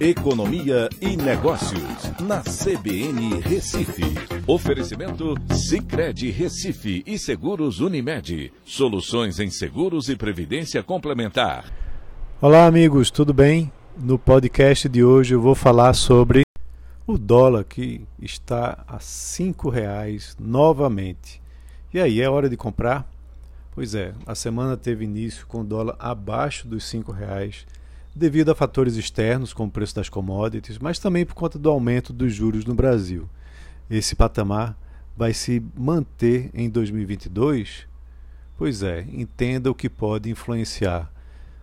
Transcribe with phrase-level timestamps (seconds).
[0.00, 4.02] Economia e Negócios, na CBN Recife.
[4.46, 8.50] Oferecimento Cicred Recife e Seguros Unimed.
[8.64, 11.70] Soluções em seguros e previdência complementar.
[12.40, 13.70] Olá, amigos, tudo bem?
[13.94, 16.44] No podcast de hoje eu vou falar sobre
[17.06, 21.42] o dólar que está a cinco reais novamente.
[21.92, 23.06] E aí, é hora de comprar?
[23.74, 27.66] Pois é, a semana teve início com o dólar abaixo dos cinco reais
[28.14, 32.12] devido a fatores externos, como o preço das commodities, mas também por conta do aumento
[32.12, 33.28] dos juros no Brasil.
[33.88, 34.76] Esse patamar
[35.16, 37.86] vai se manter em 2022?
[38.56, 41.10] Pois é, entenda o que pode influenciar.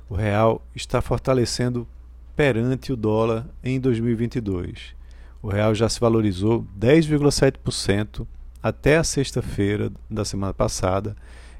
[0.09, 1.87] O real está fortalecendo
[2.35, 4.95] perante o dólar em 2022.
[5.41, 8.25] O real já se valorizou 10,7%
[8.61, 11.15] até a sexta-feira da semana passada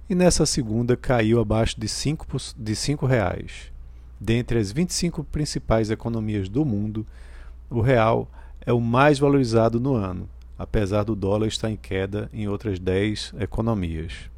[0.10, 2.26] e nessa segunda caiu abaixo de 5,
[2.56, 3.72] de cinco reais.
[4.20, 7.06] Dentre as 25 principais economias do mundo,
[7.70, 8.30] o real
[8.66, 13.36] é o mais valorizado no ano, apesar do dólar estar em queda em outras 10
[13.40, 14.30] economias.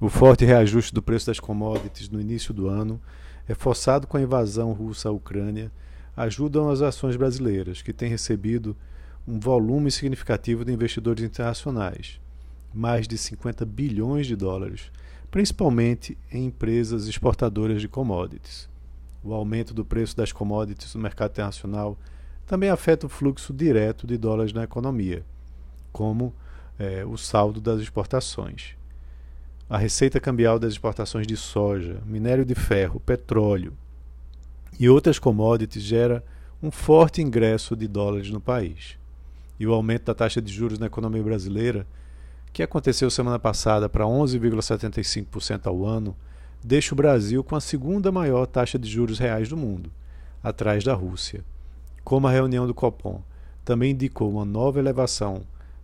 [0.00, 2.98] O forte reajuste do preço das commodities no início do ano,
[3.46, 5.70] reforçado com a invasão russa à Ucrânia,
[6.16, 8.74] ajudam as ações brasileiras, que têm recebido
[9.28, 12.18] um volume significativo de investidores internacionais,
[12.72, 14.90] mais de 50 bilhões de dólares,
[15.30, 18.70] principalmente em empresas exportadoras de commodities.
[19.22, 21.98] O aumento do preço das commodities no mercado internacional
[22.46, 25.24] também afeta o fluxo direto de dólares na economia,
[25.92, 26.34] como
[26.78, 28.74] é, o saldo das exportações.
[29.68, 33.72] A receita cambial das exportações de soja, minério de ferro, petróleo
[34.80, 36.24] e outras commodities gera
[36.62, 38.98] um forte ingresso de dólares no país.
[39.58, 41.86] E o aumento da taxa de juros na economia brasileira,
[42.52, 46.16] que aconteceu semana passada para 11,75% ao ano,
[46.62, 49.90] deixa o Brasil com a segunda maior taxa de juros reais do mundo,
[50.42, 51.44] atrás da Rússia.
[52.04, 53.22] Como a reunião do Copom
[53.64, 55.42] também indicou uma nova elevação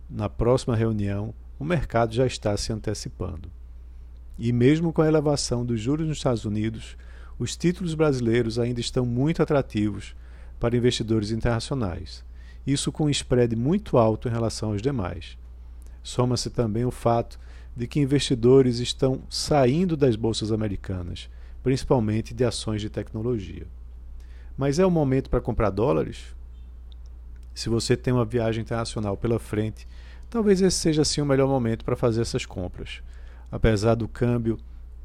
[0.09, 3.49] na próxima reunião, o mercado já está se antecipando.
[4.37, 6.95] E mesmo com a elevação dos juros nos Estados Unidos,
[7.39, 10.15] os títulos brasileiros ainda estão muito atrativos
[10.59, 12.23] para investidores internacionais.
[12.65, 15.37] Isso com um spread muito alto em relação aos demais.
[16.03, 17.39] Soma-se também o fato
[17.77, 21.29] de que investidores estão saindo das bolsas americanas,
[21.61, 23.67] principalmente de ações de tecnologia.
[24.57, 26.35] Mas é o momento para comprar dólares?
[27.53, 29.87] Se você tem uma viagem internacional pela frente,
[30.27, 33.03] talvez esse seja sim o melhor momento para fazer essas compras.
[33.51, 34.57] Apesar do câmbio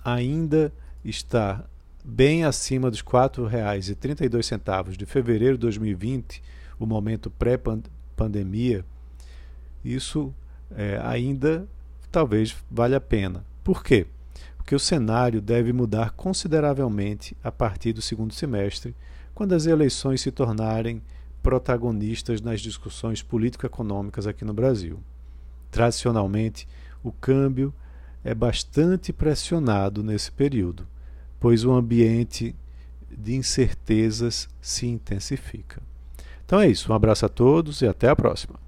[0.02, 0.72] ainda
[1.04, 1.68] estar
[2.02, 6.42] bem acima dos R$ 4,32 de fevereiro de 2020,
[6.80, 8.82] o momento pré-pandemia,
[9.84, 10.34] isso
[10.74, 11.68] é, ainda
[12.12, 13.44] talvez valha a pena.
[13.64, 14.06] Por quê?
[14.56, 18.94] Porque o cenário deve mudar consideravelmente a partir do segundo semestre,
[19.34, 21.02] quando as eleições se tornarem
[21.42, 25.00] protagonistas nas discussões político-econômicas aqui no Brasil.
[25.70, 26.68] Tradicionalmente,
[27.02, 27.74] o câmbio
[28.22, 30.86] é bastante pressionado nesse período,
[31.40, 32.54] pois o ambiente
[33.10, 35.82] de incertezas se intensifica.
[36.44, 38.60] Então é isso, um abraço a todos e até a próxima.